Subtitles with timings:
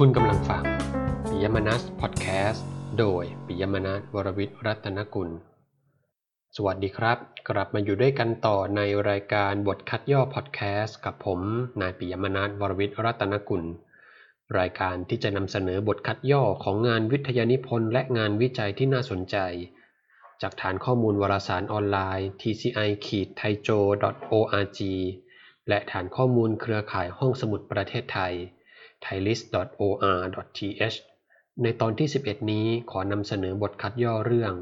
[0.00, 0.64] คุณกำลังฟัง
[1.28, 2.66] ปิยมนัสพอดแคสต์
[2.98, 5.30] โดยปิยมนัสวรวิทย์รัตนกุล
[6.56, 7.18] สวัสดีครับ
[7.48, 8.80] กลับมาอยู่ด้วยกันต่อใน
[9.10, 11.40] รายการบทคัดย่อพอดแคสต์กับผม
[11.80, 13.62] นายปิยมนัสวรวิทย์รัตนกุล
[14.58, 19.36] รายการที่จะนำเสนอบทคัดย่อของงานวิทยานิพนธ์และงานวิจัยที่น่าสนใจ
[20.42, 24.80] จากฐานข้อมูลวารสารออนไลน์ tci-thaijo.org
[25.68, 28.34] และฐานข้อมูลเครือข่ายห้องสมุดประเทศไทย
[29.06, 30.98] thailist.or.th
[31.62, 34.52] ในตอนที่ 11 นี้ขอนำเสนอบทคัดย่อเรื่อง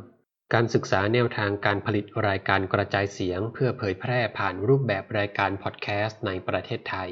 [0.55, 7.11] การศึกษาแนวทางการผลิตรายการกระจายเสียง เพื่อเผยแพร่ผ่านรูปแบบรายการพอดแคสต์ในประเทศไทย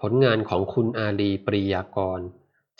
[0.00, 2.20] ผลงานของคุณอาลีปริยากร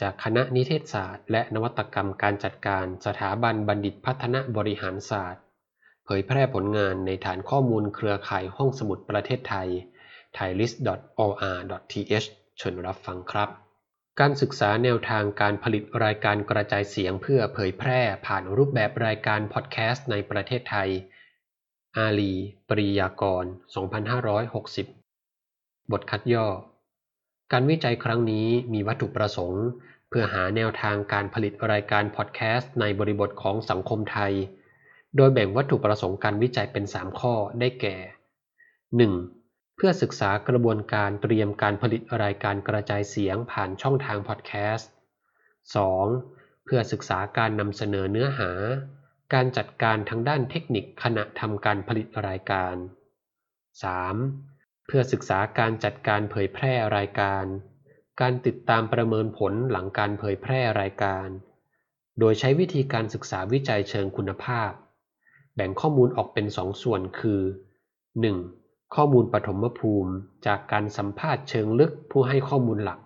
[0.01, 5.43] จากคณะนิเทศศาสตร์ และนวัตกรรมการจัดการสถาบันบัณฑิตพัฒนบริหารศาสตร์
[6.05, 9.69] เผยแพร่ผลงานในฐานข้อมูลเครือข่ายห้องสมุดประเทศไทย
[10.37, 12.29] thailist.or.th
[12.63, 13.49] ชิญรับฟังครับ
[14.21, 20.91] การศึกษาแนวทางการผลิตรายการกระจายเสียงเพื่อเผยแพร่ผ่านรูปแบบรายการพอดแคสต์ในประเทศไทย
[21.97, 22.33] อาลี
[22.69, 23.45] ปริยากร
[24.69, 26.47] 2560 บทคัดย่อ
[27.53, 29.65] การวิจัยครั้งนี้มีวัตถุประสงค์
[30.09, 34.33] เพื่อหาแนวทางการผลิตรายการพอดแคสต์ในบริบทของสังคมไทย
[35.17, 37.97] โดยแบ่งวัตถุประสงค์การวิจัยเป็น 3 ข้อได้แก่
[38.93, 39.42] 1.
[39.83, 44.91] เพื่อศึกษากระบวนการเตรียมการผลิตรายการกระจายเสียงผ่านช่องทางพอดแคสต์
[45.77, 46.65] 2.
[46.65, 48.51] เพื่อศึกษาการนำเสนอเนื้อหา
[49.35, 52.77] การจัดการทางด้านเทคนิคขณะทำการผลิตรายการ
[54.01, 54.87] 3.
[54.87, 57.45] เพื่อศึกษาการจัดการเผยแพร่รายการ
[58.21, 61.29] การติดตามประเมินผลหลังการเผยแพร่รายการ
[62.19, 64.71] โดยใช้วิธีการศึกษาวิจัยเชิงคุณภาพ
[65.55, 67.41] แบ่งข้อมูลออกเป็นสองส่วนคือ
[68.07, 68.62] 1.
[68.95, 70.13] ข้อมูลปฐมภูมิ
[70.47, 73.01] จากการสัมภาษณ์เชิงลึกผู้ให้ข้อมูลหลัก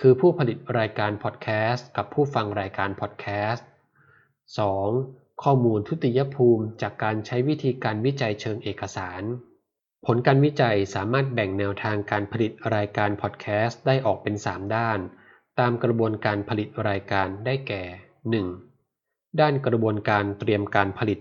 [0.00, 3.66] คือผู้ผลิตรายการพอดแคสต์กับผู้ฟังรายการพอดแคสต์
[4.74, 5.42] 2.
[5.42, 9.22] ข้อมูลทุติยภูมิจากการใช้วิธีการวิจัยเชิงเอกสาร
[10.06, 14.98] ผลการวิจัยสามารถแบ่งแนวทางการผลิตรายการพอดแคสต์ได้ออกเป็น 3 ด้าน
[15.60, 17.82] ตามกระบวนการผลิตรายการได้แก่
[18.62, 19.40] 1.
[19.40, 21.18] ด้านกระบวนการเตรียมการผลิต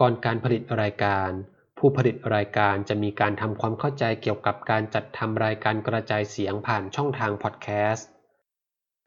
[0.00, 1.30] ก่อนการผลิตรายการ
[1.78, 8.08] ผู้ผลิตรายการจะมีการทำความเข้าใจเกี่ยวกับการจัดทำรายการกระจายเสียงผ่านช่องทางพอดแคสต์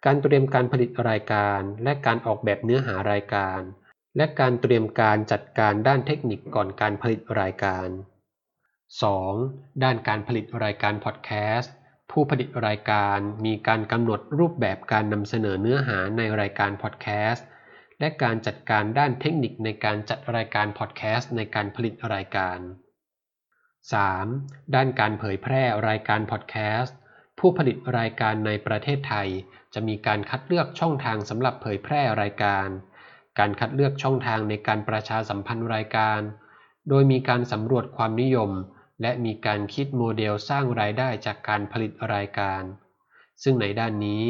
[0.06, 3.62] การเตรียมการผลิตรายการ และการออกแบบเนื้อหารายการ
[4.18, 7.88] และการเตรียมการจัดการด้านเทคนิคก่อนการผลิตรายการ
[8.66, 9.84] 2.
[9.84, 11.74] ด้านการผลิตรายการพอดแคสต์
[12.12, 17.46] ผู้ผลิตรายการมีการกำหนดรูปแบบการนำเสนอเนื้อหาในรายการพอดแคสต์
[18.02, 22.60] และการจัดการด้านเทคนิคในการจัดรายการพอดแคสต์ในการผลิตรายการ
[23.88, 24.76] 3.
[24.76, 26.98] ด้านการเผยแพร่รายการพอดแคสต์
[27.40, 29.30] ผู้ผลิตรายการในประเทศไทย
[29.74, 32.68] จะมีการคัดเลือกช่องทางสำหรับเผยแพร่รายการ
[33.40, 36.22] การคัดเลือกช่องทางในการประชาสัมพันธ์รายการ
[36.90, 38.52] โดยมีการสำรวจความนิยม
[39.02, 42.62] และมีการคิดโมเดลสร้างรายได้จากการผลิตรายการ
[43.44, 44.24] ซึ่งในด้านนี้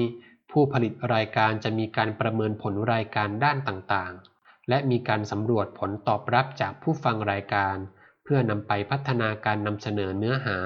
[0.51, 7.75] ผู้ผลิตรายการจะมีการประเมินผลรายการด้านต่างๆ และมีการสำรวจผลตอบรับจากผู้ฟังรายการ
[8.23, 10.57] เพื่อนำไปพัฒนาการนำเสนอเนื้อหา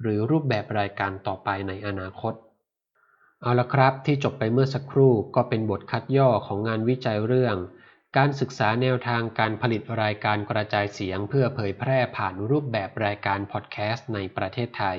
[0.00, 2.34] หรือรูปแบบรายการต่อไปในอนาคต
[3.42, 7.56] เอาละครับที่จบไปเมื่อสักครู่ก็เป็นบทคัดย่อของงานวิจัยเรื่อง
[8.16, 14.98] การศึกษาแนวทางการผลิตรายการกระจายเสียง เพื่อเผยแพร่ผ่านรูปแบบรายการพอดแคสต์ในประเทศไทย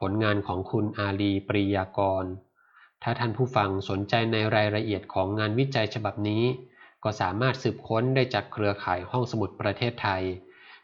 [0.00, 2.24] ผลงานของคุณอาลีปริยากร
[3.06, 6.44] ถ้าท่านผู้ฟังสนใจในรายละเอียดของงานวิจัยฉบับนี้
[7.04, 10.22] ก็สามารถสืบค้นได้จากเครือข่ายห้องสมุดประเทศไทย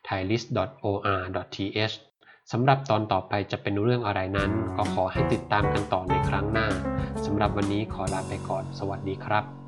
[0.09, 1.95] thailist.or.th
[2.53, 6.69] สำหรับตอนต่อไปจะเป็นเรื่องอะไรนั้น ก็ขอให้ติดตามกันต่อในครั้งหน้า
[7.25, 9.60] สำหรับวันนี้ขอลาไปก่อน สวัสดีครับ